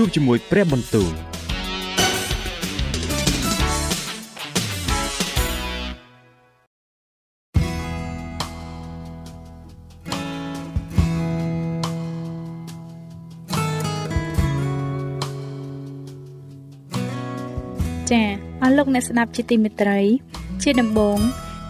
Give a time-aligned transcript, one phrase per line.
[0.00, 1.12] ជួបជាមួយព្រះបន្ទូល
[18.10, 18.22] ចា
[18.62, 20.00] អស់លោកអ្នកស្ដាប់ជាទីមេត្រី
[20.62, 21.18] ជាដំបូង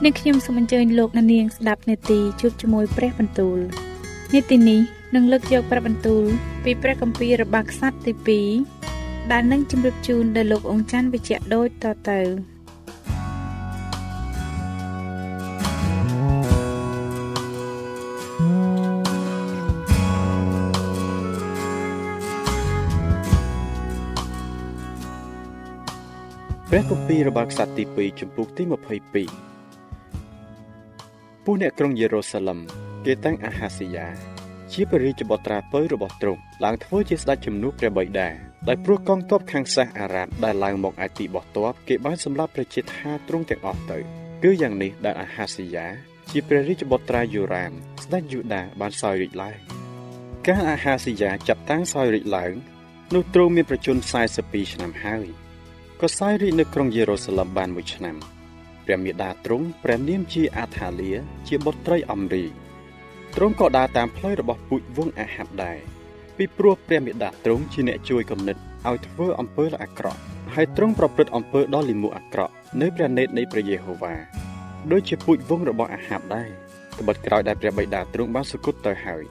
[0.05, 3.59] នាងខ្ញុំសូមអញ្ជើញលោកអ្នកនាងស្ដាប់នេតិជួបជាមួយព្រះបន្ទូល
[4.35, 6.25] នេតិនេះ នឹងលើកយកព្រះបន្ទូល
[6.65, 8.41] ពីព្រះគម្ពីររបស់ខ្សត្រទី
[8.89, 12.21] 2ដែលនឹងជម្រាបជូនដល់លោកអង្គច័ន្ទវិជ្ជៈដូចតទៅ
[26.71, 28.73] ព្រះគម្ពីររបស់ខ្សត្រទី2ចំពុកទី22
[31.45, 32.59] ពួកអ្នកក្រុងយេរូសាឡឹម
[33.05, 34.09] គេតាំងអាហាស៊ីយ៉ា
[34.81, 38.29] ជាព្រះរាជបុត្រាពៅរបស់ទ្រង់ឡើងធ្វើជាស្ដេចជំនួសព្រះបិតា
[38.69, 43.99] ដោយព្រោះកងទ័ពខាងសាសអារ៉ាប់ដែលឡើងមកអាចទីបោះទ័ពគេបានសម្លាប់ប្រជាថាទ្រង់ទាំងអស់ទៅ
[44.43, 45.87] គឺយ៉ាងនេះដែលអាហាស៊ីយ៉ា
[46.31, 47.73] ជាព្រះរាជបុត្រាយូរ៉ាម
[48.05, 49.57] ស្ដេចយូដាបានសោយរាជឡើង
[50.47, 52.53] កាលអាហាស៊ីយ៉ាចាប់តាំងសោយរាជឡើង
[53.15, 54.01] នោះទ្រង់មានប្រជញ្ញ
[54.37, 55.27] 42ឆ្នាំហើយ
[56.01, 58.17] ក៏សោយរាជនៅក្រុងយេរូសាឡឹមបានមួយឆ្នាំ
[58.85, 61.11] ព្រះមេដាទ្រង់ព្រះនាមជាអាថាលៀ
[61.49, 62.47] ជាបុត្រីអំរី
[63.37, 65.79] ទ្រង់ក៏ដើរតាមផ្លូវរបស់ពូជវង្សអាហាប់ដែរ
[66.37, 68.57] ពីព្រោះព្រះមេដាទ្រង់ជាអ្នកជួយគំនិត
[68.89, 70.21] ឲ្យធ្វើអំពើល្អអាក្រក់
[70.55, 74.15] ហើយទ្រង់ប្រព្រឹត្តអំពើដ៏លិមួអាក្រក់នៅព្រះនេតនៃព្រះយេហូវ៉ា
[74.93, 76.49] ដូចជាពូជវង្សរបស់អាហាប់ដែរ
[76.99, 79.25] ត្បិតក្រោយដែលព្រះបិតាទ្រង់បានសុគតទៅហើយ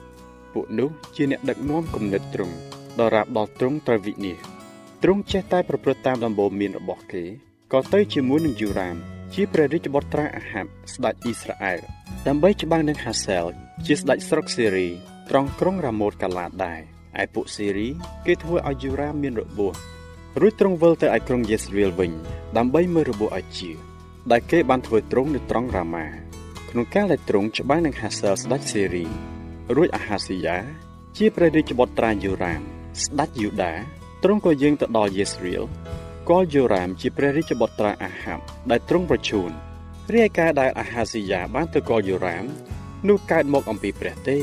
[0.52, 2.54] ពួកនោះជាអ្នកដឹកនាំគំនិតទ្រង់
[2.98, 4.58] ដល់រាបដល់ទ្រង់ត្រូវវិនិច្ឆ័យ
[5.02, 7.24] ទ្រង់ចេះតែប្រព្រឹត្តតាមដំបូន្មានរបស់គេ
[7.72, 8.96] ក៏ទៅជាមួយនឹងយូរ៉ាម
[9.34, 11.80] ជាព្រះរាជបុត្រាអាហាប់ស្ដេចអ៊ីស្រាអែល
[12.26, 13.46] ដើម្បីច្បាំងនឹងហាសែល
[13.86, 14.88] ជាស្ដេចស្រុកសេរី
[15.30, 16.80] ត្រង់ក្រុងរ៉ាម៉ូតកាឡាដែរ
[17.22, 17.88] ឯពួកសេរី
[18.26, 19.74] គេធ្វើឲ្យយូរ៉ាមមានរបួស
[20.40, 22.12] រួចទ្រង់វិលទៅឯក្រុងយេសរៀលវិញ
[22.56, 23.70] ដើម្បីមើលរបួសឲ្យជា
[24.30, 26.06] ដែលគេបានធ្វើទ្រង់នៅត្រង់រ៉ាម៉ា
[26.70, 29.06] ក្នុងកាលដែលទ្រង់ច្បាំងនឹងហាសែលស្ដេចសេរី
[29.76, 30.58] រួចអាហាស៊ីយ៉ា
[31.16, 32.62] ជាព្រះរាជបុត្រាយូរ៉ាម
[33.02, 33.72] ស្ដេចយូដា
[34.22, 35.62] ទ្រង់ក៏យាងទៅដល់យេសរៀល
[36.28, 39.50] គាល់យូរ៉ាមជាព្រះរាជបុត្រាអាហាប់ដែលទ្រង់ប្រជូន
[40.16, 42.44] រាយការណ៍ដែលអាហាស៊ីយ៉ាបានទៅគាល់យូរ៉ាម
[43.08, 44.38] នោះកើតមកអំពីព្រះទេ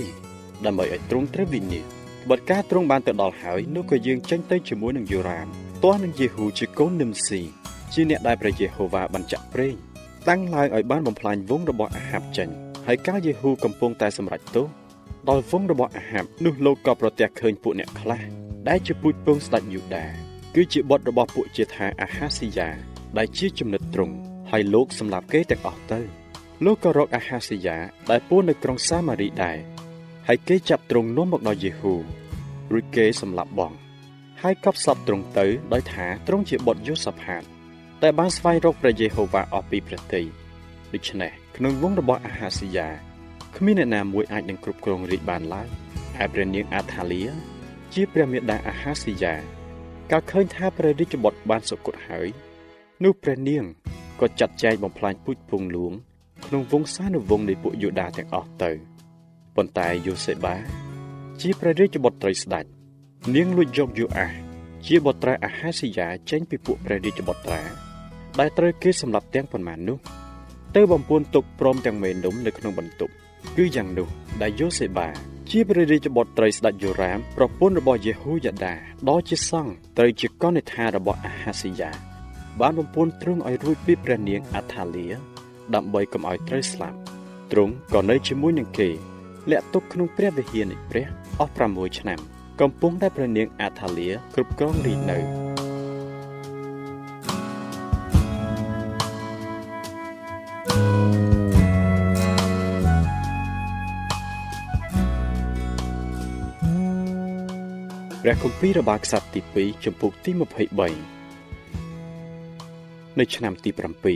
[0.66, 5.48] ដើម្បីឲ្យទ្រង់ត្រូវវិនិច្ឆ័យបទការទ្រង់បានទៅដល់ហើយនោះក៏យើងចេញទៅជាមួយនឹងយូរ៉ាម
[5.84, 7.42] ទាស់នឹងយេហ៊ូជាកូននឹមស៊ី
[7.94, 9.76] ជាអ្នកដែលព្រះយេហូវ៉ាបានចាក់ប្រេង
[10.30, 12.50] តាំងឡើងឲ្យបានបំផ្លាញវងរបស់អាហាប់ចេញ
[12.88, 14.68] ហើយកាលយេហ៊ូកំពុងតែសម្រេចទោស
[15.30, 18.22] ដល់វងរបស់អាហាប់នោះលោកក៏ប្រទះឃើញពួកអ្នកខ្លះ
[18.68, 20.25] ដែលជាពូជពងស្ដេចយូដា
[20.56, 22.70] គឺជាបុត្ររបស់ពួកជាថាអាហាស៊ីយ៉ា
[23.18, 24.16] ដែលជាចំណិតទ្រង់
[24.52, 26.00] ហើយលោកសម្លាប់គេទាំងអស់ទៅ
[26.66, 27.78] លោកក៏រកអាហាស៊ីយ៉ា
[28.10, 29.58] ដែលពួននៅក្រុងសាម៉ារីដែរ
[30.28, 31.94] ហើយគេចាប់ទ្រង់នាំមកដល់យេហ៊ូ
[32.72, 33.74] រួចគេសម្លាប់បង
[34.42, 37.44] ហើយកប់សពទ្រង់ទៅដោយថាទ្រង់ជាបុត្រយូសាផាត
[38.02, 40.24] តែបានស្វែងរកព្រះយេហូវ៉ាអស់ពីព្រះតី
[40.94, 42.90] ដូច្នេះក្នុងវងរបស់អាហាស៊ីយ៉ា
[43.56, 45.68] គ្មានអ្នកណាមួយអាចនឹងគ្រប់គ្រងរាជបានឡើយ
[46.18, 47.24] ហើយព្រះនាងអាថាលៀ
[47.94, 49.36] ជាព្រះមេដាអាហាស៊ីយ៉ា
[50.12, 52.28] កាលឃើញថាព្រះរាជបុត្របានសុគតហើយ
[53.04, 53.64] នោះព្រះនាង
[54.20, 55.94] ក៏ចាត់ចែងបំផ្លាញពូជពងលួង
[56.46, 58.72] ក្នុងវង្សានុវង្សនៃពួកយូដាទាំងអស់ទៅ
[59.56, 60.56] ប៉ុន្តែយូសេបា
[61.42, 62.66] ជាព្រះរាជបុត្រីស្ដេច
[63.36, 64.28] នាងលួចយកយូអា
[64.86, 67.62] ជាបុត្រាអាហាស៊ីយ៉ាចេញពីពួកព្រះរាជបុត្រា
[68.40, 69.98] ដែលត្រូវគេសម្លាប់ទាំងប៉ុន្មាននោះ
[70.76, 73.14] ទៅបំពួនទុកព្រមទាំងមេនំនៅក្នុងបន្ទប់
[73.58, 74.08] គឺយ៉ាងនោះ
[74.42, 75.10] ដែលយូសេបា
[75.52, 78.74] ជាព្រះរាជបុត្រីស្ដេចយូរ៉ាមប្រពន្ធរបស់យេហូយ៉ាដា
[79.10, 81.92] ដ៏ជាសង្ឃត្រូវជាកនិដ្ឋារបស់អាហាស៊ីយ៉ា
[82.60, 85.08] បានបំពន់ទ្រង់ឲ្យរួចពីព្រះនាងអាថាលៀ
[85.76, 86.98] ដើម្បីកុំឲ្យត្រូវស្លាប់
[87.52, 88.90] ទ្រង់ក៏នៅជាមួយនឹងគេ
[89.50, 91.06] លាក់ទុកក្នុងព្រះវិហារនៃព្រះ
[91.40, 92.20] អស់6ឆ្នាំ
[92.62, 95.55] កំពុងតែព្រះនាងអាថាលៀគ្រប់គ្រងរាជនៅ
[108.28, 110.40] ព្រះគម្ពីររបស់ខ្សត្រទី2ចំពុកទី23
[113.20, 113.70] នៅឆ្នាំទី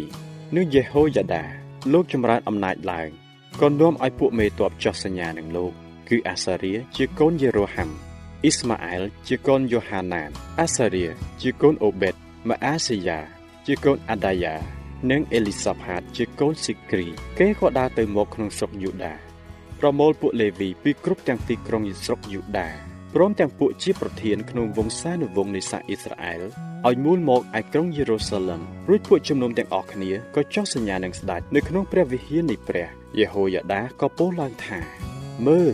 [0.05, 1.43] 7នាងយេហូយ៉ាដា
[1.93, 3.09] លោកចម្រើនអំណាចឡើង
[3.61, 5.71] ក៏នាំឲ្យពួកមេទ័ពចោះសញ្ញានឹងលោក
[6.09, 7.89] គឺអាសារៀជាកូនយេរ៉ូហាំ
[8.43, 10.29] អ៊ីស្ម៉ាអែលជាកូនយូហាណាន
[10.59, 11.05] អាសារៀ
[11.41, 12.15] ជាកូនអូបេត
[12.49, 13.19] ម៉ាអាស៊ីយ៉ា
[13.67, 14.55] ជាកូនអាដាយ៉ា
[15.09, 17.07] និងអេលីសាផាតជាកូនស៊ីគ្រី
[17.39, 19.13] គេក៏ដើរទៅមកក្នុងស្រុកយូដា
[19.79, 26.41] ប្រមូលពួកលេវីពីគ្រប់ទាំងទីក្រុងស្រុកយូដា ព្រមទាំងពួកជាប្រធានក្នុងវង្សានុវង្សនៃសាសអ៊ីស្រាអែល
[26.87, 32.87] ឲ្យមូលមកឯក្រុងយេរូសាឡឹមរួចពួកជំនុំទាំងអស់គ្នាក៏ចុះសញ្ញានឹងស្ដេចនៅក្នុងព្រះវិហារនៃព្រះ
[33.19, 34.79] យេហូយ៉ាដាក៏ពោលឡើងថា
[35.47, 35.73] មើល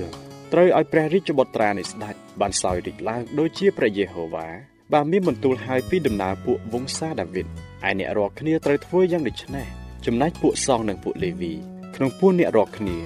[0.53, 4.47] ត្រូវឲ្យព្រះរាជបុត្រានៃស្ដេចបានសោយរីកឡើងដូចជាព្រះយេហូវ៉ា
[4.93, 7.49] បានមានបន្ទូលឲ្យពីដំណើរពួកវង្សាដាវីតឯ
[7.99, 9.67] អ្នករាល់គ្នាត្រូវធ្វើយ៉ាងដូចនេះ
[10.05, 11.53] ចំណែកពួកសងនិងពួកលេវី
[11.95, 12.97] ក្នុងពួកអ្នករាល់គ្នា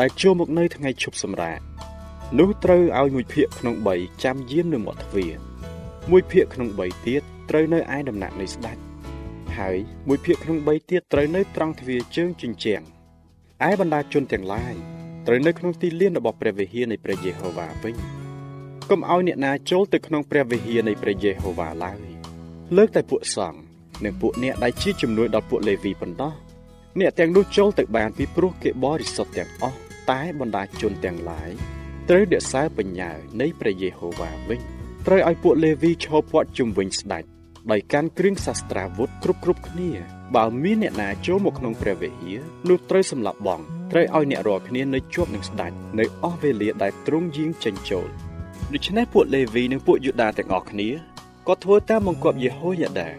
[0.00, 1.60] ដែលចូលមកនៅថ្ងៃឈប់សម្រាក
[2.38, 5.32] នោះត្រូវឲ្យមួយភាគក្នុង3ចាំយាមនៅមាត់ទ្វារ
[6.10, 8.76] មួយភាគក្នុង3ទៀតត្រូវនៅឯដំណាក់នៃស្ដេច
[9.56, 9.76] ហើយ
[10.08, 12.82] មួយភាគក្នុង3ទៀតត្រូវនៅត្រង់ទ្វារជើងជញ្ជាំង
[13.68, 14.74] ឯបណ្ដាជនទាំងឡាយ
[15.26, 17.94] ត្រូវនៅក្នុងទីលានរបស់ព្រះវិហារនៃព្រះយេហូវ៉ាវិញ
[18.90, 21.98] កុំឲ្យអ្នកណាចូលទៅក្នុងព្រះវិហារនៃព្រះយេហូវ៉ាឡើយ
[22.76, 23.60] លើកតែពួកសង្ឃ
[24.04, 26.32] និងពួកអ្នកដែលជាជំនួយដល់ពួកលេវីប៉ុណ្ណោះ
[27.00, 29.78] អ្នកទាំងនោះចូលទៅបានពីព្រោះគេបរិសុទ្ធទាំងអស់
[30.10, 31.52] តែបណ្ដាជនទាំងឡាយ
[32.08, 33.10] ត្រូវរក្សាបញ្ញើ
[33.40, 34.60] នៃព្រះយេហូវ៉ាវិញ
[35.06, 37.24] ត្រូវឲ្យពួកលេវីឈរព័ទ្ធជុំវិញស្ដេច
[37.70, 39.90] ដោយកាន់គ្រឿងសាស្ត្រាវុធគ្រប់គ្រប់គ្នា
[40.36, 43.60] បើមានអ្នកណាចូលមកក្នុងព្រះវិហារនោះត្រូវសម្លាប់បង
[43.92, 48.08] ត្រូវឲ្យអ្នករាល់គ្នានៅជាប់នឹងស្ដេចនៅអស់វេលាដែលទ្រង់យាងចេញចូល
[48.72, 50.88] ដូច្នេះពួកលេវីនិងពួកយូដាទាំងអស់គ្នា
[51.48, 53.10] ក៏ធ្វើតាមបង្គាប់យេហូយ៉ាដា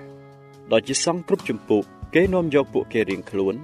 [0.72, 1.82] ដោយជាសង្ឃគ្រប់ចម្ពោះ
[2.16, 3.56] គេនាំយកពួកគេរៀងខ្លួន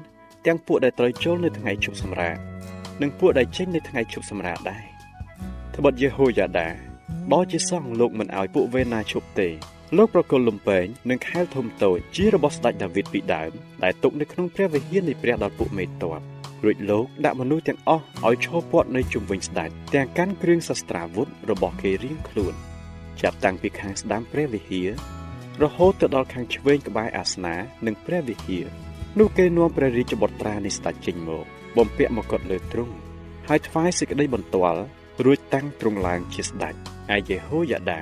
[0.45, 2.37] ទាំងពួកដែលត្រូវចូលនៅថ្ងៃជប់សម្រាក
[3.01, 4.98] និងពួកដែលចេញនៅថ្ងៃជប់សម្រាកដែរ
[5.79, 6.69] ត្បិតយេហូយ៉ាដា
[7.33, 9.47] ដល់ជាសង្ឃលោកមិនឲ្យពួកវេណាឈប់ទេ
[9.97, 13.51] លោកប្រគល់លំពែងនិងខែលធំតូចជារបស់ស្ដេចដាវីតពីដើម
[13.83, 16.03] ដែលទុកនៅក្នុងព្រះវិហារនៃព្រះដល់ពួកមេតប
[16.63, 22.53] រួចលោកដាក់មនុស្សទាំងអស់ឲ្យឈរព័ទ្ធនៅជុំវិញស្ដេចទាំងកាន់គ្រឿងសស្ត្រាវុធរបស់គេរៀងខ្លួន
[23.21, 24.89] ចាប់តាំងពីខាងស្ដាំព្រះវិហារ
[25.63, 27.55] រហូតទៅដល់ខាងឆ្វេងក្បែរអាសនា
[27.85, 28.65] និងព្រះវិហារ
[29.19, 31.45] នោះគេនាំព្រះរាជបុត្រានៃស្ដេចចេញមក
[31.77, 32.95] បំពាក់មកុដលើទ្រង់
[33.47, 34.83] ហើយថ្វាយសេចក្តីបន្ទាល់
[35.25, 36.75] រួចតាំងទ្រង់ឡើងជាស្ដេច
[37.15, 38.01] ឯយេហូយ៉ាដា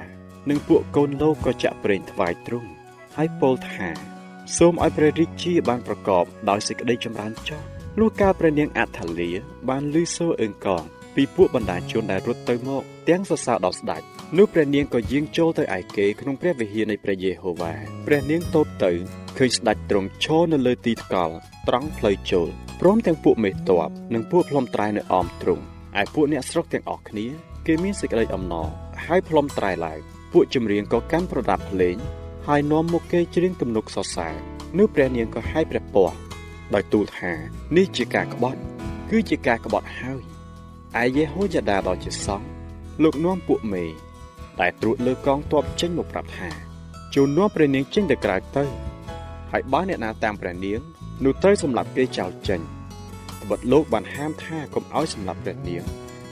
[0.50, 2.70] និងពួកកូនលោកក៏ចាក់ប្រេងថ្វាយទ្រង់
[3.16, 3.90] ហើយពោលថា
[4.58, 7.62] សូមឲ្យព្រះរាជាបានប្រកបដោយសេចក្តីចម្រើនចុះ
[8.00, 9.30] លុះកាលព្រះនាងអថាលី
[9.70, 10.84] បានលឺសូរអឹងកង
[11.16, 14.02] ពីពួកបណ្ដាជនដែលរត់ទៅមកទាំងសរសើរដល់ស្ដេច
[14.38, 17.74] នោះព្រះនាងក៏យាងចូលទៅឯគេក្នុងព្រះវិហារនៃព្រះយេហូវ៉ា
[18.08, 18.92] ព្រះនាងតូបទៅ
[19.38, 21.36] ឃើញស្ដេចទ្រង់ឈរនៅលើទីថ្កល់
[21.68, 22.48] ត្រង់ផ្លូវចូល
[22.82, 25.64] ព្រមទាំងពួកមេតបនិងពួកផ្លុំត្រែនៅអមទ្រង់
[26.02, 27.28] ឯពួកអ្នកស្រុកទាំងអស់គ្នា
[27.68, 28.70] គេមានសេចក្តីអំណរ
[29.06, 30.00] ហើយផ្លុំត្រែឡើង
[30.34, 31.96] ពួកចម្រៀងក៏កាន់ប្រដាប់ភ្លេង
[32.48, 34.34] ហើយនាំមកគេច្រៀងទំនុកសរសើរ
[34.78, 36.18] នោះព្រះនាងក៏ហាយព្រះពស្ត្រ
[36.74, 37.32] ដោយទូលថា
[37.78, 38.60] នេះជាការក្បត់
[39.10, 40.22] គឺជាការក្បត់ហើយ
[41.02, 42.48] ឯយេហូយ៉ាដាដ៏ជាសង្ឃ
[43.04, 43.86] លោកនាំពួកមេ
[44.60, 46.50] ដែលត្រួតលើកងទ័ពចេញមកប្រាប់ថា
[47.16, 48.66] ចូលនាំព្រះនាងចេញទៅក្រៅទៅ
[49.52, 50.80] ហើយបើអ្នកណាតាមព្រះនាង
[51.24, 55.84] នោះត្រូវសម្លាប់គេចោលចេញត្បិតលោកបានហាមថាកុំឲ្យសម្លាប់ព្រះនាង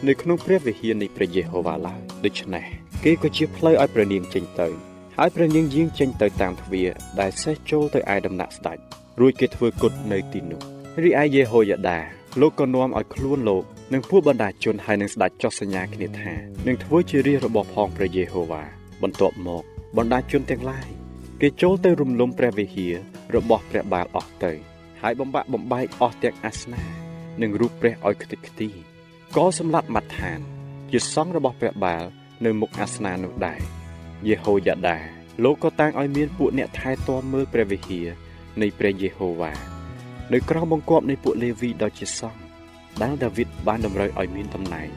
[0.08, 2.66] នៅក្នុងព្រះវិហារនៃព្រះយេហូវ៉ាឡើយដូច្នេះ
[3.04, 4.68] គេក៏ជាផ្លូវឲ្យព្រះនាងចេញទៅ
[5.18, 8.78] ហើយព្រះនាងយាងចេញទៅតាមទ្វារដែលសេះចូលទៅឯដំណាក់ស្ដេច
[9.20, 10.62] រួចគេធ្វើគុតនៅទីនោះ
[11.04, 12.00] រីឯយេហូយ៉ាដា
[12.42, 16.34] លោកក៏នាំឲ្យខ្លួនលោកនិងពួកបណ្ដាជនហើយនឹងស្ដេចចុះសញ្ញាគ្នាថា
[16.68, 18.64] នឹងធ្វើជារាជរបស់ផងព្រះយេហូវ៉ា
[19.04, 19.64] បន្ទាប់មក
[19.98, 20.88] បណ្ដាជនទាំងឡាយ
[21.42, 22.94] គេចូលទៅរំលំព្រះវិហារ
[23.36, 24.52] របស់ព្រះបាលអស់ទៅ
[25.02, 27.05] ហើយបំបាក់បំបែកអស់ទាំងអាសនា
[27.42, 28.70] និងរូបព្រះឲ្យខ្ទេចខ្ទី
[29.36, 30.40] ក៏សម្លាប់មាត់ឋាន
[30.92, 32.04] ជាសង្ឃរបស់ព្រះបាល
[32.46, 33.62] នៅមុខអាសនានោះដែរ
[34.28, 34.98] យេហូយ៉ាដា
[35.44, 38.08] លោកក៏តាំងឲ្យមានពួកអ្នកថែទាំមើលព្រះវិហារ
[38.62, 39.54] នៃព្រះយេហូវ៉ា
[40.34, 42.42] នៅក្រោមបង្គាប់នៃពួកលេវីដ៏ជាសង្ឃ
[43.02, 44.90] ដែលដាវីតបានតម្រូវឲ្យមានតំណែង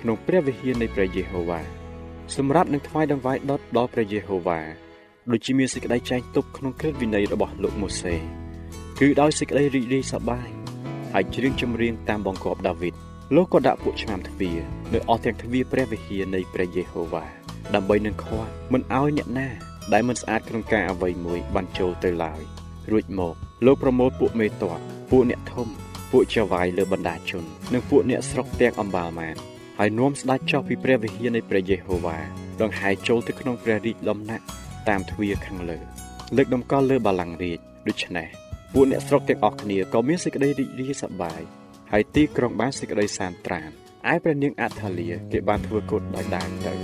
[0.00, 1.60] ក្នុងព្រះវិហារនៃព្រះយេហូវ៉ា
[2.36, 4.60] សម្រាប់នឹងថ្វាយដង្វាយដុតដល់ព្រះយេហូវ៉ា
[5.30, 8.14] ដូចជាមានសេចក្តីចែងទុកក្នុងក្រឹតវិន័យរបស់លោកម៉ូសេ
[8.98, 10.61] គឺដោយសេចក្តីរីករាយសប្បាយ
[11.12, 12.94] ហើយច្រៀងចម្រៀងតាមបង្គាប់ដាវីត
[13.34, 14.58] លោកក៏ដាក់ពួកឆ្នាំទ្វារ
[14.92, 17.24] នៅអស់ទាំងទ្វារព្រះវិហារនៃព្រះយេហូវ៉ា
[17.74, 19.48] ដើម្បីនឹងខាត់មិនឲ្យអ្នកណា
[19.92, 22.42] ដែលមិនស្អាតក្នុងការអ្វីមួយបានចូលទៅឡើយ
[22.90, 23.34] រួចមក
[23.66, 25.68] លោកប្រមូលពួកមេតបពួកអ្នកធំ
[26.12, 29.36] ពួកចៅវាយលើបណ្ដាជន និងពួកអ្នកស្រុកទាំងអំបាលម៉ាន
[29.78, 32.18] ហើយនាំស្ដេចចុះពីព្រះវិហារនៃព្រះយេហូវ៉ា
[32.62, 34.44] ដង្ហែចូលទៅក្នុងព្រះរាជលំណាក់
[34.88, 35.78] តាមទ្វារខាងលើ
[36.36, 38.41] លើកដំកល់លើបល្ល័ង្ករាជដូច្នេះ
[38.74, 41.40] ពួកអ្នកស្រុកទាំងអស់គ្នាក៏មានសេចក្តីរីករាយសប្បាយ
[41.92, 43.70] ហើយទីក្រុងបានសេចក្តីសានត្រាន
[44.12, 46.74] ឯព្រះនាងអថាលាគេបានធ្វើគុតដោយដាងទៅ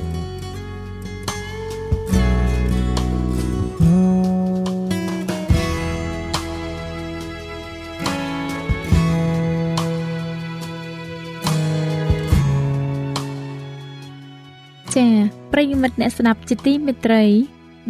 [14.94, 15.12] ចា៎
[15.52, 17.24] ប្រិយមិត្តអ្នកស្ដាប់ជាទីមេត្រី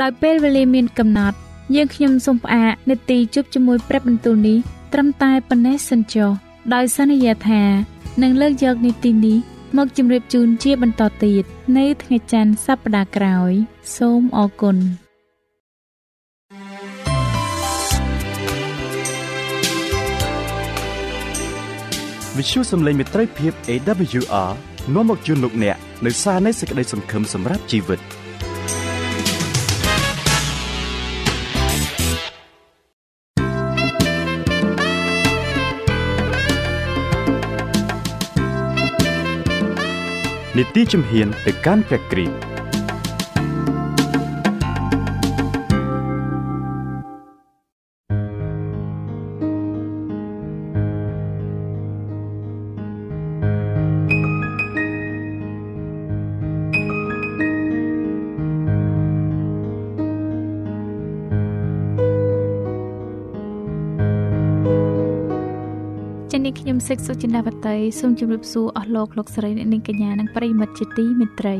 [0.02, 1.38] ដោយពេលវេលាមានកំណត់
[1.75, 4.59] យើងខ្ញុំសូមផ្អាកនាទីជប់ជាមួយព្រឹបបន្ទូលនេះ
[4.93, 6.31] ត្រឹមតែប៉ុណ្ណេះសិនចុះ
[6.75, 7.63] ដោយសន្យាថា
[8.23, 9.39] នឹងលើកយកនាទីនេះ
[9.77, 11.45] មកជម្រាបជូនជាបន្តទៀត
[11.79, 13.53] នៅថ្ងៃច័ន្ទសប្តាហ៍ក្រោយ
[13.97, 14.77] សូមអរគុណ
[22.37, 24.51] វិទ្យុសំឡេងមេត្រីភាព AWR
[24.95, 28.01] នាំមកជូនលោកអ្នកនៅសារនៃសេចក្តីសង្ឃឹមសម្រាប់ជីវិត
[40.59, 42.48] នីតិជំហានទៅកាន់ព្រះគ្រីស្ទ
[66.88, 71.57] សេកសុចិនាវតីសូមជម្រាបសួរអស់លោកលោកស្រីអ្នកនាងកញ្ញានិងប្រិយមិត្តជាទីមេត្រី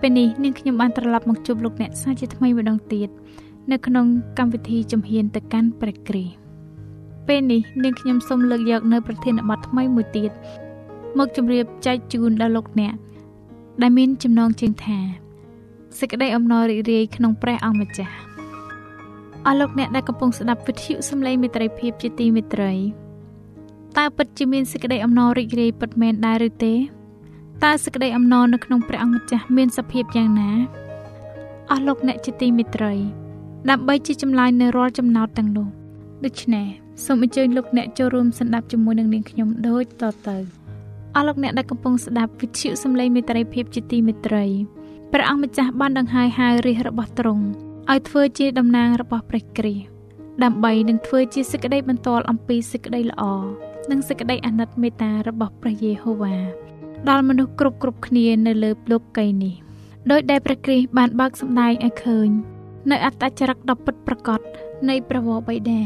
[0.00, 3.08] ពេលនេះនាងខ្ញុំបានត្រឡប់មកជួបលោកអ្នកសាជាថ្មីម្ដងទៀត
[3.70, 4.06] នៅក្នុង
[4.38, 6.34] កម្មវិធីជំហានទៅកាន់ព្រះគ្រីស្ទ
[7.28, 10.30] ពេលនេះនាងខ្ញុំសូមលើកយកនៅប្រធានបទថ្មីមួយទៀត
[11.18, 12.94] មកជម្រាបចែកជូនដល់លោកអ្នក
[13.82, 14.98] ដែលមានចំណងជើងថា
[15.98, 18.14] សេចក្តីអំណររីករាយក្នុងព្រះអង្គម្ចាស់
[19.46, 23.03] អស់លោកអ្នកដែលកំពុងស្ដាប់វិទ្យុសំឡេងមេត្រីភាពជាទីមេត្រី
[23.98, 26.74] តើពិតជាមានសេចក្តីអំណររីករាយពិតមែនដែរឬទេ
[27.64, 30.50] តើសេចក្តីអំណរនៅក្នុងព្រះអង្គម្ចាស់មានសភាពយ៉ាងណា
[31.70, 32.92] អស់លោកអ្នកជាទីមេត្រី
[33.70, 35.68] ដើម្បីជាចម្លើយនៅរាល់ចំណោទទាំងនោះ
[36.24, 36.66] ដូច្នេះ
[37.04, 40.36] សូមអញ្ជើញលោកអ្នកចូលរួមស្ដាប់ជាមួយនឹងនាងខ្ញុំដូចតទៅ
[41.14, 44.44] អស់លោកអ្នកដែលកំពុងស្ដាប់វិទ្យុសំឡេងមេត្រីភាពជាទីមេត្រី
[45.12, 47.44] ព្រះអង្គម្ចាស់បានដង្ហែហៅរាជរបស់ទ្រង់
[47.90, 49.93] ឲ្យធ្វើជាតំណាងរបស់ព្រះគ្រីស្ទ
[50.42, 53.22] ដើម្បីនឹងធ្វើជាសេចក្តីបន្ទាល់អំពីសេចក្តីល្អ
[53.90, 56.36] និងសេចក្តីអាណិតមេត្តារបស់ព្រះយេហូវ៉ា
[57.08, 59.54] ដល់មនុស្សគ្រប់គ្រប់គ្នានៅលើលោកីយ៍នេះ
[60.10, 62.28] ដោយដែលព្រះគ្រីស្ទបានបើកសម្ដែងឲ្យឃើញ
[62.90, 64.40] នៅអត្តចរិតដ៏ពិតប្រាកដ
[64.88, 65.82] នៃព្រះវរបិតា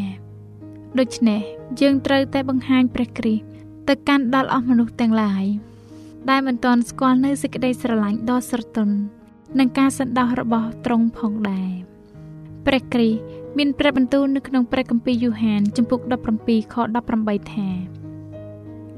[0.99, 1.41] ដូច្នេះ
[1.81, 3.45] យើងត្រូវតែបង្ហាញព្រះគ្រីស្ទ
[3.89, 5.45] ទៅកាន់ដល់អស់មនុស្សទាំងឡាយ
[6.31, 8.97] ដែលមិនទាន់ស្គាល់នៅសេចក្តីស្រឡាញ់ដ៏ស្រទន់
[9.59, 11.71] និងការសន្តោសរបស់ទ្រង់ផងដែរ
[12.67, 13.21] ព្រះគ្រីស្ទ
[13.59, 16.01] មានព្រះបន្ទូលនៅក្នុងព្រះគម្ពីរយូហានចំពុក
[16.37, 16.77] 17ខ
[17.15, 17.69] 18ថា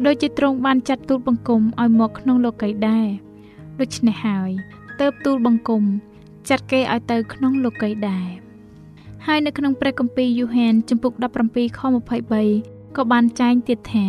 [0.04, 3.06] ដូចជាទ្រង់បានចាត់ទូលបង្គំឲ្យមកក្នុងលោកីដែរ
[3.80, 4.50] ដូច្នេះហើយ
[5.00, 5.82] ទៅទូលបង្គំ
[6.48, 8.28] ចាត់គេឲ្យទៅក្នុងលោកីដែរ
[9.26, 11.12] ហើយនៅក្នុងព្រះគម្ពីរយូហានចំពុក
[11.46, 11.80] 17ខ
[12.38, 14.06] 23ក៏បានចែងទៀតថា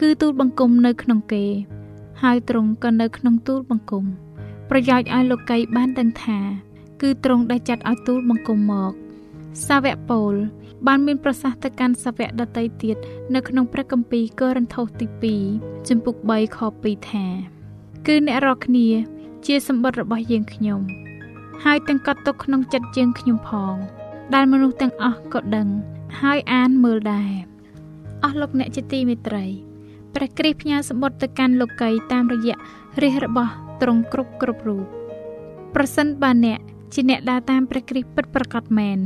[0.00, 1.44] គឺទូលបង្គំនៅក្នុងគេ
[2.22, 4.04] ហើយទ្រង់ក៏នៅក្នុងទូលបង្គំ
[4.70, 6.38] ប្រយោជន៍ឲ្យលោកីបានដឹងថា
[7.02, 8.94] គឺទ្រង់ដែលចាត់ឲ្យទូលបង្គំមក
[9.66, 10.34] សាវកពូល
[10.86, 12.96] បានមានប្រសាសន៍ទៅកាន់សាវកដតីទៀត
[13.34, 17.26] នៅក្នុងព្រះគម្ពីរកូរិនថូសទី2ចំពុក3ខ2ថា
[18.06, 18.88] គឺអ្នករាល់គ្នា
[19.46, 20.80] ជាសម្បត្តិរបស់យើងខ្ញុំ
[21.64, 23.74] ហើយទាំងកត់ទុកក្នុងចិត្តយើងខ្ញុំផង
[24.34, 25.68] ដែលមនុស្សទាំងអស់ក៏ដឹង
[26.20, 27.32] ហើយអានមើលដែរ
[28.24, 29.44] អស់លោកអ្នកជាទីមេត្រី
[30.14, 32.56] ព្រះគ្រីស្ទផ្ញើសម្បត្តិទៅកាន់លោកីតាមរយៈ
[33.02, 34.84] រាជរបស់ទ្រង់គ្រប់គ្រប់រូប
[35.74, 36.58] ប្រសិនបើអ្នក
[36.94, 38.98] ជាអ្នកដើរតាមព្រះគ្រីស្ទពិតប្រាកដមែន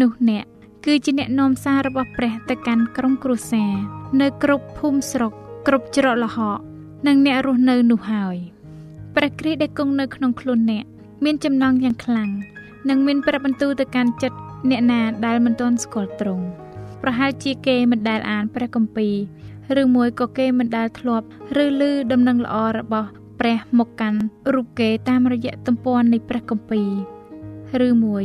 [0.00, 0.44] នោះអ្នក
[0.84, 3.72] គឺជាអ្នកនាំសាររបស់ព្រះទៅកាន់ក្រុមគ្រួសារ
[4.20, 5.32] នៅគ្រប់ភូមិស្រុក
[5.66, 6.58] គ្រប់ច្រកល្ហក
[7.06, 8.36] និងអ្នករស់នៅនោះហើយ
[9.16, 10.84] ព្រះគ្រីស្ទដែលគង់នៅក្នុងខ្លួនអ្នក
[11.24, 12.30] មានចំណងយ៉ាងខ្លាំង
[12.88, 14.38] និងមានព្រះបន្ទូលទៅកាន់ចិត្ត
[14.70, 16.44] អ្នកណាដែលមិនទាន់ស្គាល់ទ្រង់
[17.02, 19.08] ប្រហែលជាគេមិនដែលអានព្រះគម្ពី
[19.76, 21.26] រឬមួយក៏គេមិនដែលធ្លាប់
[21.64, 23.08] ឬឮដំណឹងល្អរបស់
[23.40, 24.20] ព្រះមកកាន់
[24.54, 26.82] រូបគេតាមរយៈទំព័រនៃព្រះគម្ពី
[27.80, 28.24] រឬមួយ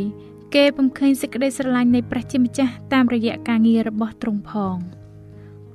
[0.55, 4.77] គេពំឃើញសេចក្តីស្រឡាញ់នៃព្រះជាម្ចាស់តាមរយៈការងាររបស់ទ្រង់ផង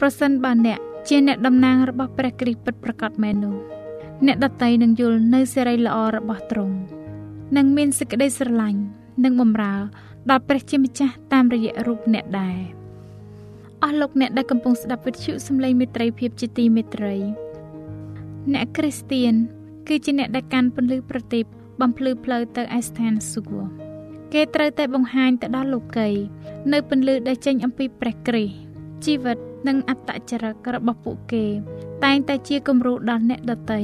[0.01, 3.57] ប្រសិនបើអ្នកជាអ្នកតំណាងរបស់ព្រះគ្រីស្ទពិតប្រាកដមែននោះ
[4.27, 6.77] អ្នកដតីនឹងយល់នៅសេរីល្អរបស់ទ្រង់
[7.57, 8.81] និងមានសេចក្តីស្រឡាញ់
[9.25, 9.75] និងបម្រើ
[10.31, 12.59] ដល់ព្រះជាម្ចាស់តាមរយៈរូបអ្នកដែរ
[13.83, 17.15] អស់លោកអ្នកដែលកំពុងស្ដាប់វិទ្យុសំឡេងមេត្រីភាពជាទីមេត្រី
[18.53, 19.35] អ្នកគ្រីស្ទៀន
[19.89, 21.45] គឺជាអ្នកដែលកាន់ពន្លឺប្រទីប
[21.81, 23.88] បំភ្លឺផ្លូវទៅឯស្ថានសួគ៌
[24.33, 26.09] គេត្រូវតែបង្ហាញទៅដល់លោកី
[26.73, 28.55] នៅពន្លឺដែលចេញអំពីព្រះគ្រីស្ទ
[29.05, 31.45] ជីវិតនិងអត្តចរិតរបស់ពួកគេ
[32.05, 33.81] តែងតែជាគំរូដល់អ្នកដទៃ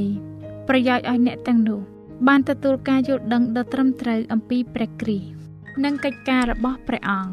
[0.68, 1.80] ប្រយោជន៍ឲ្យអ្នកទាំងនោះ
[2.28, 5.34] បានទទួលការយល់ដឹងដ៏ត្រឹមត្រូវអំពីព្រះគ្រីស្ទ
[5.84, 7.32] និងកិច្ចការរបស់ព្រះអង្គ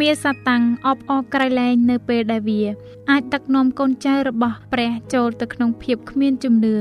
[0.00, 2.62] មាសាតាំងអបអរក្រៃលែងនៅពេលដែលវា
[3.10, 6.76] អាចដឹកនាំកូនចៅរបស់ព្រះចូលទៅក្នុងភាពគ្មានជំនឿ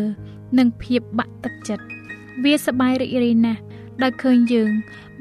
[0.58, 1.86] និងភាពបាក់ទឹកចិត្ត
[2.44, 3.62] វាសប្បាយរីករាយណាស់
[4.04, 4.72] ដោយឃើញយើង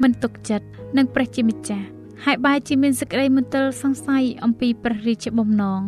[0.01, 0.65] មិនទុកចិត្ត
[0.97, 1.87] នឹងព្រះជាម្ចាស់
[2.25, 5.81] ហើយបែរជាមានសេចក្តីមន្ទិលសង្ស័យអំពីព្រះរាជបំណង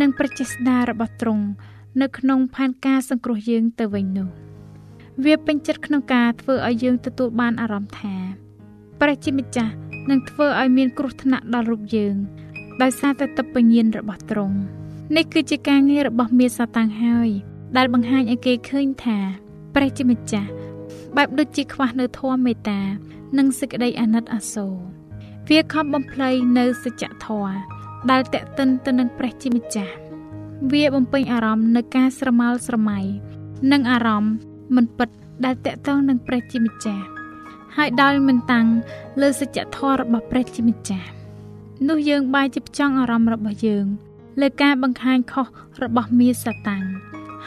[0.00, 1.44] និងព្រះចេស្តារបស់ទ្រង់
[2.00, 4.28] នៅក្នុងផែនការសង្គ្រោះយើងទៅវិញនោះ
[5.24, 8.14] វាពេញចិត្តក្នុងការធ្វើឲ្យយើងទទួលបានអារម្មណ៍ថា
[9.00, 9.74] ព្រះជាម្ចាស់
[10.10, 12.14] នឹងធ្វើឲ្យមានគ្រោះថ្នាក់ដល់រូបយើង
[12.82, 14.58] ដោយសារតែទឹកបញ្ញាណរបស់ទ្រង់
[15.16, 17.28] នេះគឺជាការងាររបស់មាសាតាំងហើយ
[17.76, 19.18] ដែលបង្ហាញឲ្យគេឃើញថា
[19.74, 20.50] ព្រះជាម្ចាស់
[21.16, 22.80] បែបដូចជាខ្វះនៅធម៌មេត្តា
[23.38, 24.74] និងសេចក្តីអាណិតអាសូរ
[25.48, 27.54] វាខំបំភ្លៃនៅសច្ចធម៌
[28.10, 29.94] ដែលតេតិនទៅនឹងព្រះជាម្ចាស់
[30.72, 32.98] វាបំពេញអារម្មណ៍នៅការស្រមើលស្រមៃ
[33.72, 34.34] និងអារម្មណ៍
[34.76, 35.08] មិនពិត
[35.44, 37.04] ដែលតេតងនឹងព្រះជាម្ចាស់
[37.76, 38.66] ហើយដោយមិនតាំង
[39.20, 41.08] លើសច្ចធម៌របស់ព្រះជាម្ចាស់
[41.88, 43.86] នោះយើងបែរជាផ្ចង់អារម្មណ៍របស់យើង
[44.40, 45.46] លើការបង្ហាញខុស
[45.82, 46.84] របស់មាសសាតាំង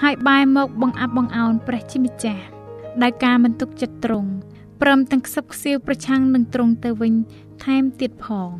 [0.01, 2.43] ហើយបែរមកបង្អាប់បង្អោនព្រះជាម្ចាស់
[3.03, 4.31] ដោយការមិនទុកចិត្តត្រង់
[4.81, 7.13] ព្រមទាំងខ្សឹបខ្សៀវប្រឆាំងនឹងត្រង់ទៅវិញ
[7.63, 8.51] ថែមទៀតផង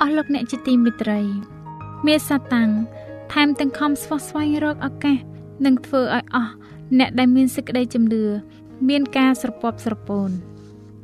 [0.00, 1.20] អស់លោកអ្នកជាទីមេត្រី
[2.06, 2.70] មាសសាតាំង
[3.32, 5.18] ថែមទាំងខំស្វះស្វែងរកឱកាស
[5.64, 6.52] និងធ្វើឲ្យអស់
[6.98, 8.24] អ្នកដែលមានសេចក្តីជំនឿ
[8.88, 10.30] មានការស្រពប់ស្រពោន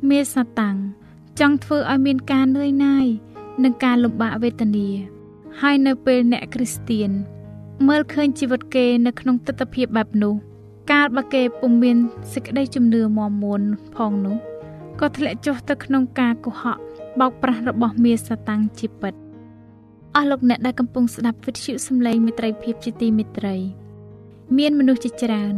[0.09, 0.75] មាសសាតាំង
[1.39, 3.05] ចង់ធ្វើឲ្យមានការនឿយណាយ
[3.63, 4.89] និងការលំបាកវេទនា
[5.61, 7.09] ហើយនៅពេលអ្នកគ្រីស្ទៀន
[7.87, 10.35] មើលឃើញជីវិតគេនៅក្នុងទស្សនវិជ្ជាបែបនោះ
[10.91, 11.97] កាលបើគេពុំមាន
[12.33, 13.61] សេចក្តីជំនឿមាំមួន
[13.95, 14.37] ផងនោះ
[14.99, 16.77] ក៏ធ្លាក់ចុះទៅក្នុងការកុហក
[17.19, 19.13] បោកប្រាស់របស់មាសសាតាំងជាពិត
[20.15, 23.55] អស់លោកអ្នកដែលកំពុងស្ដាប់វិទ្យុសំឡេងមេត្រីភាពជាទីមេត្រី
[24.57, 25.55] មានមនុស្សជាច្រើន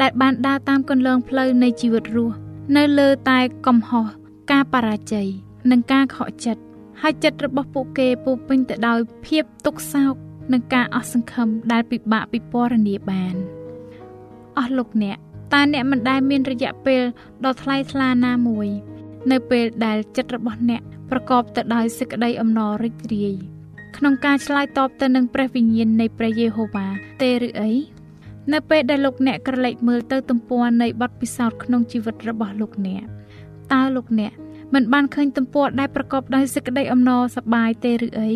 [0.00, 2.36] ដែលបានដើរតាមគន្លងផ្លូវនៃជីវិតរស់
[2.76, 4.06] នៅលើតែកំហុស
[4.50, 5.28] ការបរាជ័យ
[5.70, 6.62] និងការខកចិត្ត
[7.00, 10.14] ហើយចិត្តរបស់ពួកគេពោពេញទៅដោយភាពទុក្ខសោក
[10.52, 13.61] និងការអស់សង្ឃឹមដែលពិបាកពិពណ៌នាបាន
[14.58, 15.16] អស់លោកអ្នក
[15.52, 17.02] តើអ្នកមិនដែលមានរយៈពេល
[17.44, 18.68] ដ៏ថ្លៃថ្លាណាមួយ
[19.30, 23.34] នៅពេលដែលចិត្តរបស់អ្នកប្រកបទៅដោយសេចក្តីអំណររីករាយ
[23.96, 26.86] ក្នុងការឆ្លើយតបទៅនឹងព្រះវិញ្ញាណនៃព្រះយេហូវ៉ា
[27.22, 27.70] ទេឬអី
[28.52, 33.02] នៅពេលដែលលោកអ្នកក្រឡេកមើលទៅទំព័រនៃបទពិសោធន៍ក្នុងជីវិតរបស់លោកអ្នក
[33.72, 34.32] តើលោកអ្នក
[34.74, 38.30] មិនបានឃើញទំព័រដែលប្រកបដោយសេចក្តីអំណរសប្បាយទេឬអី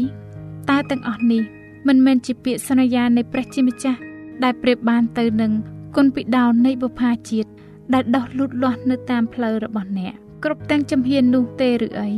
[0.70, 1.42] តើទាំងអស់នេះ
[1.88, 3.98] មិនមែនជាពាក្យសន្យានៃព្រះជាម្ចាស់
[4.44, 5.52] ដែលប្រៀបបានទៅនឹង
[5.96, 7.50] គុណពីដោនៃបុព្វាជាតិ
[7.94, 10.12] ដែលដោះលូតលាស់នៅតាមផ្លូវរបស់អ្នក
[10.44, 12.10] គ្រប់ទាំងជំហាននោះទេឬអី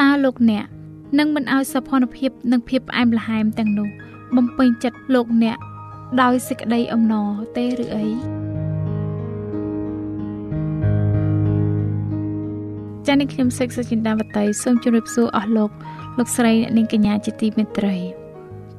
[0.00, 0.64] តើលោកអ្នក
[1.18, 3.88] នឹងមិនឲ្យសោភ័ណភាពនិងភាពផ្អែមល្ហែមទាំងនោះ
[4.36, 5.58] បំពេញចិត្តលោកអ្នក
[6.22, 8.06] ដោយសេចក្តីអំណរទេឬអី
[13.06, 15.70] ចា៎នេះខ្ញុំសេកសុចិន្តាវតីសូមជម្រាបសួរអស់លោក
[16.18, 17.96] លោកស្រីអ្នកនាងកញ្ញាជាទីមេត្រី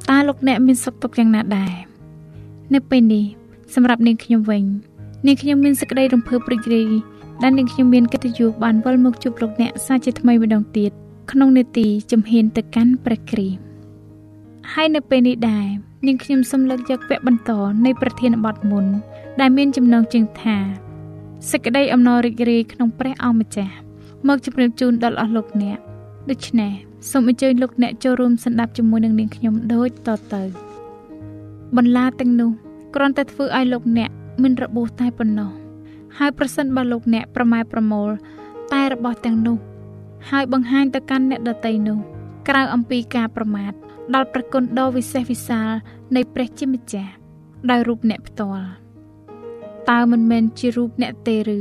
[0.10, 1.74] តើលោកអ្នកមានសុខទុក្ខយ៉ាងណាដែរ
[2.74, 3.39] នៅពេលនេះ
[3.74, 4.64] សម្រាប់នាងខ្ញុំវិញ
[5.28, 6.92] នាងខ្ញុំមានសេចក្តីរំភើបរីករាយ
[7.44, 10.92] ដែលនាងខ្ញុំមានកិត្តិយសបានវិលមកជួបលោកអ្នកសាជាថ្មីម្ដងទៀត
[11.32, 13.60] ក្នុងនេតិជំហានទៅកាន់ព្រះគ្រីស្ទ
[14.74, 15.66] ហើយនៅពេលនេះដែរ
[16.08, 17.52] នាងខ្ញុំសូមលើកយកវគ្គបន្ត
[17.86, 18.86] នៃប្រធានបទមុន
[19.40, 20.58] ដែលមានចំណងជើងថា
[21.52, 23.76] សេចក្តីអំណររីករាយក្នុងព្រះអង្គម្ចាស់
[24.28, 25.78] មកជម្រាបជូនដល់អស់លោកអ្នក
[26.30, 26.72] ដូច្នេះ
[27.12, 30.44] សូមអញ្ជើញលោកអ្នកចូលរួមស្ដាប់ជាមួយនឹងនាងខ្ញុំដូចតទៅ
[31.78, 32.52] បន្លាទាំងនោះ
[32.96, 34.10] គ្រាន់តែធ្វើឲ្យលោកអ្នក
[34.42, 35.52] មានរបួសតែប៉ុណ្ណោះ
[36.18, 38.10] ហើយប្រសិនបើលោកអ្នកប្រម៉ែប្រមូល
[38.74, 39.58] តែរបស់ទាំងនោះ
[40.30, 42.00] ហើយបង្ហាញទៅកាន់អ្នកដតីនោះ
[42.48, 43.74] ក្រៅអំពីការប្រមាថ
[44.16, 45.70] ដល់ប្រគុណដ៏វិសេសវិសាល
[46.16, 47.12] នៃព្រះជាម្ចាស់
[47.70, 48.68] ដោយរូបអ្នកផ្ទាល់
[49.90, 51.60] តើមិនមែនជារូបអ្នកទេឬ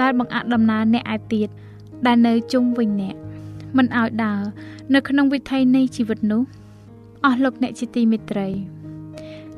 [0.00, 1.48] ដែលបង្អាក់ដំណើរអ្នកឯទៀត
[2.06, 3.16] ដែលនៅជុំវិញអ្នក
[3.76, 4.42] មិនឲ្យដើរ
[4.94, 6.42] នៅក្នុងវិថីនៃជីវិតនោះ
[7.24, 8.48] អស់លោកអ្នកជាទីមេត្រី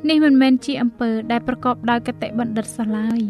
[0.07, 3.21] នេះមិនមែនជាអំពើដែលប្រកបដោយកតិបណ្ឌិតសោះឡើយ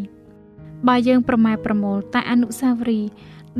[0.87, 3.09] បើយើងប្រម៉ែប្រមូលតែអនុស្សាវរីយ៍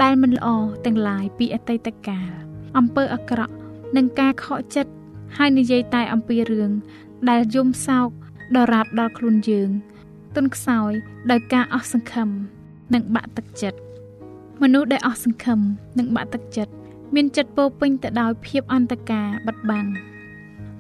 [0.02, 0.48] ដែលមិនល្អ
[0.86, 2.30] ទាំងឡាយពីអតីតកាល
[2.78, 3.54] អំពើអាក្រក់
[3.96, 4.92] និងការខកចិត្ត
[5.38, 6.72] ហើយនិយាយតែអំពីរឿង
[7.30, 8.10] ដែលយំសោក
[8.56, 9.70] ដរាបដល់ខ្លួនយើង
[10.36, 10.92] ទុនខ្សោយ
[11.32, 12.30] ដោយការអស់សង្ឃឹម
[12.94, 13.80] និងបាក់ទឹកចិត្ត
[14.62, 15.60] មនុស្សដែលអស់សង្ឃឹម
[16.00, 16.74] និងបាក់ទឹកចិត្ត
[17.16, 19.88] មានចិត្តពោពេញទៅដោយភាពអន្តការបិទបាំង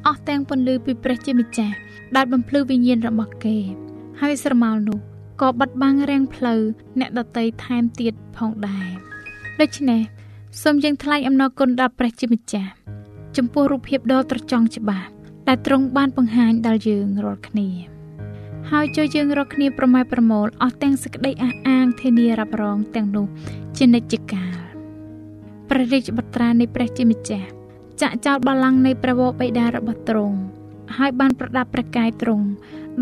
[0.10, 1.76] អស់ទាំងពន្លឺពីព្រះជាម្ចាស់
[2.16, 3.58] ដែលបំភ្លឺវិញ្ញាណរបស់គេ
[4.22, 5.00] ហើយស្រមោលនោះ
[5.42, 6.62] ក៏បិទបាំងរាំងផ្លូវ
[7.00, 8.90] អ្នកដតីថែមទៀតផងដែរ
[9.62, 10.02] ដូច្នេះ
[10.64, 12.72] សូមយើងថ្លែងអំណរគុណដល់ព្រះជាម្ចាស់
[13.38, 15.08] ចំពោះរូបភាពដ៏ត្រចង់ច្បាស់
[15.48, 17.68] ដែលទ្រង់បានបង្ហាញដល់យើងរាល់គ្នា
[18.72, 23.26] ហើយជួយយើងរាល់គ្នាប្រម៉ែប្រមូលអស់ទាំងសេចក្តីអះអាងធានារ៉ាប់រងទាំងនោះ
[23.78, 24.56] ជានិច្ចកាល
[25.70, 27.50] ព្រះរាជបត្រានៃព្រះជាម្ចាស់
[28.02, 30.38] ចាក់ចោលបល្ល័ង្កនៃព្រះវរបិតារបស់ទ្រង់
[30.98, 32.46] ហើយបានប្រដាប់ព្រះកាយទ្រង់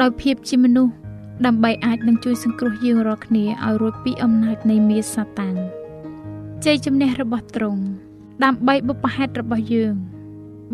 [0.02, 0.94] ដោយភាពជាមនុស្ស
[1.46, 5.56] ដើម្បីអាចនឹងជួយសង្គ្រោះយើងរាល់គ្នាឲ្យរួចពីអំណាចនៃមាសាតាំង
[6.66, 7.82] ជ័យជំនះរបស់ទ្រង់
[8.44, 9.94] ដើម្បីបុព្វហេតុរបស់យើង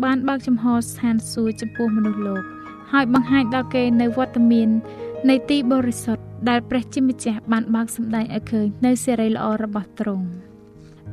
[0.04, 2.42] បានបើកចំហស្ថានសួគ៌ចំពោះមនុស្សលោក
[2.92, 4.68] ហើយបង្ហាញដល់គេនៅវត្តមាន
[5.28, 10.26] នៃទីបរិសុទ្ធដែលព្រះជាម្ចាស់បានបើកសម្ដែងឲ្យឃើញនៅសេរីល្អរបស់ទ្រង់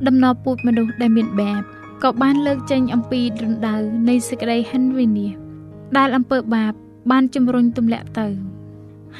[0.06, 1.62] ដំណរពូជមនុស្សដែលមានបែប
[2.02, 3.76] ក៏បានលើកចេញអំពីរណ្ដៅ
[4.08, 5.32] នៃសេចក្តីហិនវិនាស
[5.96, 6.72] ដែលអំពើបាប
[7.10, 8.28] បានជំរុញទម្លាក់ទៅ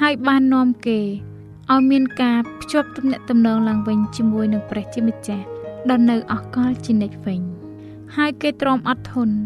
[0.01, 1.01] ហើយបាននាំគេ
[1.73, 5.45] ឲ្យមានការភ្ជាប់ទំនាក់ទំនងឡើងវិញជាមួយនឹងព្រះជាម្ចាស់
[5.91, 7.41] ដល់នៅអកលជានិច្ចវិញ
[8.17, 9.37] ហើយគេទ្រាំអត់ធន់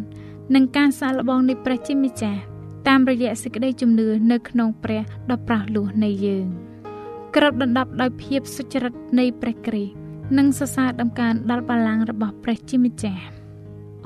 [0.55, 2.41] នឹងការសាកល្បងនៃព្រះជាម្ចាស់
[2.89, 6.47] តាមរយៈសេចក្តីជំនឿនៅក្នុងព្រះដ៏ប្រោះលោះនៃយើង
[7.37, 10.06] ក្របដណ្ដប់ដោយភាពសុចរិតនៃព្រះគ្រីស្ទ
[10.39, 13.23] និងសរសើរដំកើងដល់បល្ល័ង្ករបស់ព្រះជាម្ចាស់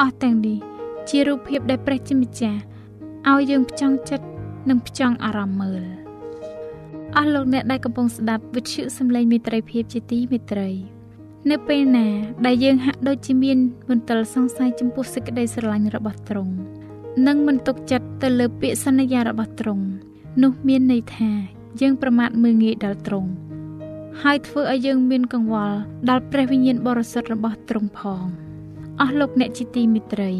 [0.00, 0.58] អស់ទាំងនេះ
[1.08, 2.60] ជារូបភាពដែលព្រះជាម្ចាស់
[3.30, 4.26] ឲ្យយើងផ្ចង់ចិត្ត
[4.68, 5.82] និងផ្ចង់អារម្មណ៍មើល
[7.16, 10.68] អស់លោកអ្នកដែលកំពុងស្ដាប់វិទ្យុសំឡេងមេត្រីភាពជាទីមេត្រី
[11.50, 12.06] នៅពេលណា
[12.46, 13.58] ដែលយើងហាក់ដូចជាមាន
[13.90, 16.54] មន្ទិលសង្ស័យចំពោះសេចក្តីស្រឡាញ់របស់ទ្រង់
[17.26, 19.84] និងមិនទុកចិត្តទៅលើពាក្យសន្យារបស់ទ្រង់
[20.42, 21.30] នោះមានន័យថា
[21.80, 23.30] យើងប្រមាថមើលងាយដល់ទ្រង់
[24.22, 28.24] ហើយធ្វើឲ្យយើងមានកង្វល់ដល់ព្រះវិញ្ញាណបរិសុទ្ធរបស់ទ្រង់ផង
[29.00, 30.32] អស់លោកអ្នកជាទីមេត្រី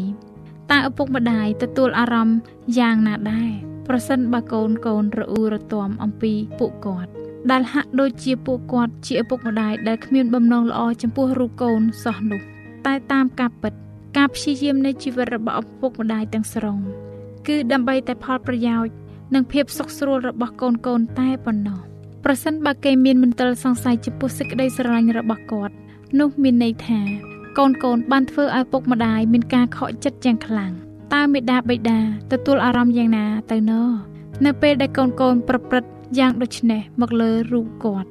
[0.71, 2.37] តើឪពុកម្ដាយទទួលអារម្មណ៍
[2.79, 3.51] យ៉ាងណាដែរ
[3.87, 7.11] ប្រសិនបើកូនកូនរអ៊ូរទាំអំពីពួកគាត់
[7.51, 12.41] ដែលហាក់ដូចជាពួកគាត់ជាឪពុកម្ដាយដែលគ្មានបំណងល្អចំពោះរូបកូនសោះនោះ
[12.85, 13.73] តែតាមការពិត
[14.17, 16.77] ការព្យាយាមនៃជីវិតរបស់ឪពុកម្ដាយទាំងស្រុង
[17.47, 18.93] គឺដើម្បីតែផលប្រយោជន៍
[19.33, 21.81] និងភាពសុខស្រួលរបស់កូនកូនតែប៉ុណ្ណោះ
[22.25, 25.73] ប្រសិនបើគេមានមន្ទិលសង្ស័យចំពោះសេចក្តីស្រឡាញ់របស់គាត់
[26.19, 26.99] នោះមានន័យថា
[27.57, 30.71] កូនកូនបានធ្វើឲ្យពុកម្ដាយមានការខកចិត្តយ៉ាងខ្លាំង
[31.13, 31.99] តើមេដាបេដា
[32.31, 33.73] ទទួលអារម្មណ៍យ៉ាងណាទៅណ
[34.45, 38.09] នៅពេលដែលកូនកូនប្រព្រឹត្តយ៉ាងដូចនេះមកលើរូបគាត់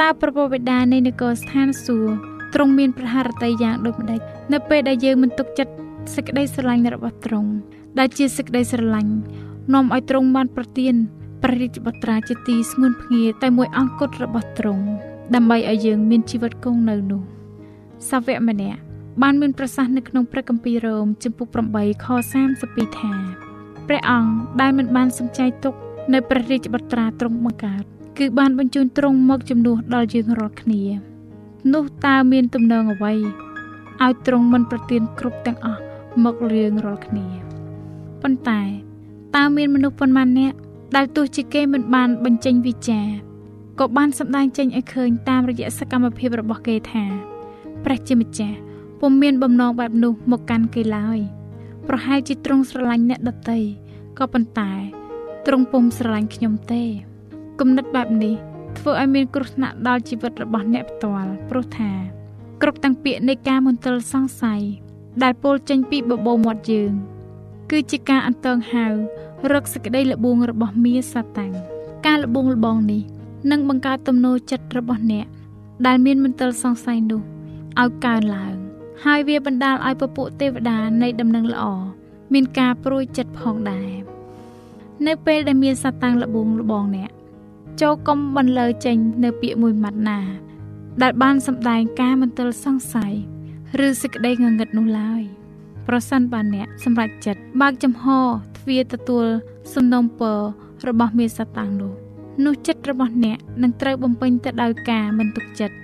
[0.00, 2.12] តើប្រពបេដានៃនគរស្ថានសួគ៌
[2.54, 4.20] ទ្រង់មានប្រហារតីយ៉ាងដូចម្ដេច
[4.52, 5.72] នៅពេលដែលយើងមិនទុកចិត្ត
[6.14, 7.50] សេចក្តីស្រឡាញ់របស់ទ្រង់
[7.98, 9.12] ដែលជាសេចក្តីស្រឡាញ់
[9.74, 10.94] នាំឲ្យទ្រង់បានប្រទាន
[11.42, 14.84] ព្រះរាជបុត្រាជាទីស្ងួនភ្ងាតែមួយអង្គត់របស់ទ្រង់
[15.34, 17.22] ដើម្បីឲ្យយើងមានជីវិតគង់នៅនោះ
[18.10, 18.80] សាវកម្នាក់
[19.22, 21.46] បានមានប្រសាសន៍នៅក្នុងព្រះគម្ពីររ៉ូមចំពុក
[21.76, 22.06] 8ខ
[22.52, 23.12] 32ថា
[23.88, 25.74] ព្រះអង្គដែលមិនបានសំចៃទុក
[26.12, 27.84] នៅព្រះរាជបុត្រាទ្រង់បង្កើត
[28.18, 30.82] គឺបានបញ្ជូនទ្រង់មកជំនួសដល់យើងរាល់គ្នា
[31.74, 33.12] នោះតើមានទំនងអ្វី
[34.02, 35.82] ឲ្យទ្រង់មិនប្រទានគ្រប់ទាំងអស់
[36.24, 37.26] មកលឿងរាល់គ្នា
[38.22, 38.62] ប៉ុន្តែ
[39.36, 40.56] តើមានមនុស្សប៉ុន្មាននាក់
[40.96, 43.06] ដែលទោះជាគេមិនបានបញ្ចេញវិចារ
[43.78, 47.04] ក៏បានសម្ដែងចេញឲ្យឃើញតាមរយៈសកម្មភាពរបស់គេថា
[47.84, 48.56] ព្រះជាម្ចាស់
[49.00, 51.18] ពុំមានបំណងបែបនោះមកកាន់គេឡើយ
[51.88, 53.60] ប្រហែលជាទ្រង់ស្រឡាញ់អ្នកដតី
[54.18, 54.72] ក៏ប៉ុន្តែ
[55.46, 56.82] ទ្រង់ពុំស្រឡាញ់ខ្ញុំទេ
[57.60, 58.34] គំនិតបែបនេះ
[58.78, 61.90] ធ្វើឲ្យមានគ្រោះថ្នាក់ដល់ជីវិតរបស់អ្នកផ្ទាល់ព្រោះថា
[62.62, 64.62] គ្រប់ទាំងពាក្យនៃការមន្ទិលសង្ស័យ
[65.22, 66.92] ដែលពោលចេញពីបបោមាត់យើង
[67.70, 68.86] គឺជាការអន្តងហៅ
[69.52, 71.52] រកសេចក្តីល្បួងរបស់មាសាតាំង
[72.06, 73.02] ការល្បួងលបងនេះ
[73.50, 75.26] នឹងបង្កើតទំនោរចិត្តរបស់អ្នក
[75.86, 77.22] ដែលមានមន្ទិលសង្ស័យនោះ
[77.80, 78.54] ឲ្យកើនឡើង
[79.04, 81.64] ហើយវាបណ្ដាលឲ្យពពួកទេវតានៃដំណឹងល្អ
[82.32, 83.90] មានការព្រួយចិត្តផងដែរ
[85.06, 87.10] នៅពេលដែលមានសាតាំងល្បួងលបងអ្នក
[87.80, 90.18] ចូលកុំបន្លឺចេញនៅពាក្យមួយម៉ាត់ណា
[91.02, 93.14] ដែលបានសម្ដែងការមន្ទិលសង្ស័យ
[93.86, 95.22] ឬសេចក្តីងងឹតនោះឡើយ
[95.86, 98.04] ប្រសិនបើអ្នកសម្រេចចិត្តបើកចំហ
[98.66, 99.26] ទ្វារទទួល
[99.74, 100.38] សំណុំពរ
[100.88, 101.92] របស់មេសាតាំងនោះ
[102.44, 105.76] នោះចិត្តរបស់អ្នកនឹងត្រូវបំពេញទៅដោយការមិនទុកចិត្ត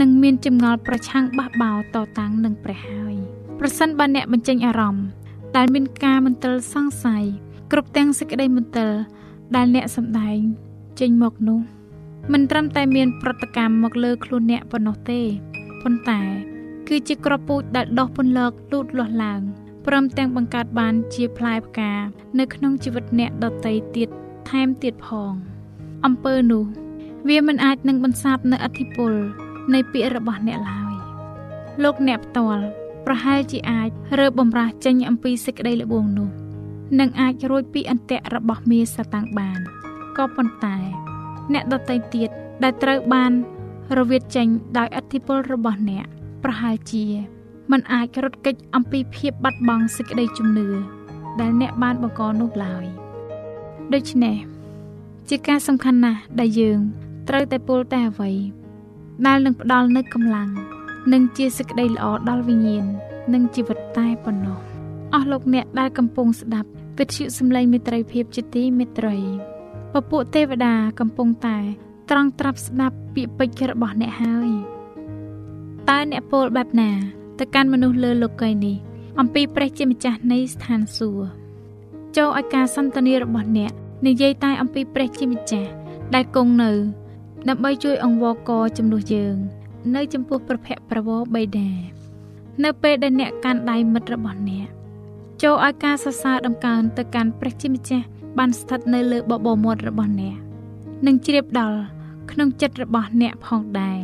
[0.00, 3.14] និងមានចម្ងល់ប្រឆាំងបះបោតតាំងនឹងព្រះហើយ
[3.58, 5.06] ប្រសិនបើអ្នកបញ្ចេញអារម្មណ៍
[5.56, 7.24] ដែលមានការមន្ទិលសង្ស័យ
[7.72, 8.90] គ្រប់ទាំងសេចក្តីមន្ទិល
[9.56, 10.38] ដែលអ្នកសម្ដែង
[11.00, 11.60] ចេញមកនោះ
[12.32, 15.20] មិនត្រឹមតែមានប្រតិកម្មមកលើខ្លួនអ្នកប៉ុណ្ណោះទេ
[15.82, 16.20] ប៉ុន្តែ
[16.88, 19.42] គឺជាក្របពូជដែលដោះពន្លកលូតលាស់ឡើង
[19.86, 21.92] ព្រមទាំងបង្កើតបានជាផ្លែផ្កា
[22.38, 24.08] នៅក្នុងជីវិតអ្នកដតីទៀត
[24.50, 25.32] ថែមទៀតផង
[26.04, 26.64] អំពើនោះ
[27.28, 29.12] វាមិនអាចនឹងបន្សាបនៅអធិពល
[29.74, 30.94] នៃពាក្យរបស់អ្នកឡើយ
[31.82, 32.64] លោកអ្នកផ្ទាល់
[33.06, 36.30] ប្រហែលជាអាចរើបំរាស់ចេញអំពីសេចក្តីល្បួងនោះ
[37.00, 39.58] និងអាចរួចពីអន្ទាក់របស់មាសតាំងបាន
[40.16, 40.76] ក៏ប៉ុន្តែ
[41.52, 42.28] អ្នកដតីទៀត
[42.62, 43.32] ដែលត្រូវបាន
[43.98, 46.04] រវិតចេញដោយអធិពលរបស់អ្នក
[46.44, 47.04] ប្រហែលជា
[47.70, 50.68] มันអាចរត់គេចអំពីភាពបាត់បង់សេចក្តីជំនឿ
[51.40, 52.84] ដែលអ្នកបានបង្កនោះឡើយ
[53.94, 54.36] ដូច្នេះ
[55.28, 56.80] ជាការសំខាន់ណាស់ដែលយើង
[57.28, 58.32] ត្រូវតែពោលតែអ្វី
[59.26, 60.48] ដែលនឹងផ្ដល់នូវកម្លាំង
[61.12, 62.86] និងជាសេចក្តីល្អដល់វិញ្ញាណ
[63.32, 64.58] និងជីវិតតែប៉ុណ្ណោះ
[65.14, 69.16] អស់លោកអ្នកដែលកំពុងស្ដាប់វិទ្យុសំឡេងមេត្រីភាពជាទីមេត្រី
[69.92, 71.58] ពពួកទេវតាកំពុងតែ
[72.10, 74.50] ត្រង់ត្រាប់ស្ដាប់ពាក្យពេចន៍របស់អ្នកហើយ
[75.88, 76.90] តើអ្នកពោលបែបណា
[77.44, 78.76] ទៅកាន់មនុស្សលើលោកីយ៍នេះ
[79.20, 81.28] អំពីព្រះជាម្ចាស់នៃស្ថានសួគ៌
[82.16, 83.72] ចូលឲ្យការសន្ទនារបស់អ្នក
[84.06, 85.70] និយាយតែអំពីព្រះជាម្ចាស់
[86.14, 86.70] ដែលគង់នៅ
[87.48, 89.34] ដើម្បីជួយអង្វរកជំនួសយើង
[89.94, 91.68] នៅ ចំពោះប្រភពប្រវោបៃតា
[92.64, 94.66] នៅពេលដែលអ្នកកាន់ដៃមិត្តរបស់អ្នក
[95.42, 98.06] ចូលឲ្យការសរសើរដំកើងទៅកាន់ព្រះជាម្ចាស់
[98.38, 100.36] បានស្ថិតនៅលើបបោមាត់របស់អ្នក
[101.06, 101.78] និងជ្រាបដល់
[102.30, 104.00] ក្នុងចិត្តរបស់អ្នកផងដែរ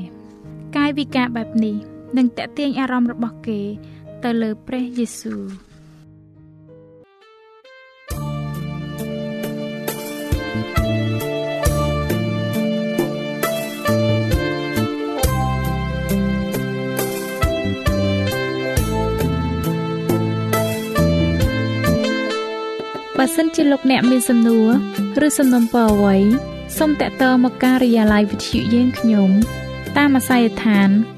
[0.77, 1.77] កាយវិការបែបនេះ
[2.17, 3.61] នឹងតេទៀងអារម្មណ៍របស់គេ
[4.25, 5.43] ទៅលើព្រះយេស៊ូវ
[23.19, 24.71] បើសិនជាលោកអ្នកមានសំណួរ
[25.27, 26.17] ឬសំណុំពរអ្វី
[26.79, 29.31] សូមតាក់ទងមកការិយាល័យវិទ្យុយើងខ្ញុំ
[29.97, 30.89] តាមអាស័យដ្ឋាន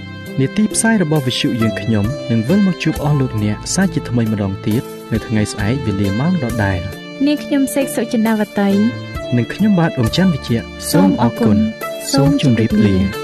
[0.39, 6.79] នាទីផ្សាយរបស់វិទ្យុយើងខ្ញុំនឹងវិលមកជួបអស់លោកអ្នកសាជាថ្មីម្ដងទៀតនៅថ្ងៃស្អែកវេលាម៉ោងដដែល
[7.27, 8.69] នាងខ្ញុំសេកសុចិន្តាវតី
[9.37, 11.57] និងខ្ញុំបាទអ៊ំច័ន្ទវិជ្ជៈសូមអរគុណ
[12.13, 13.20] សូមជម្រាបលា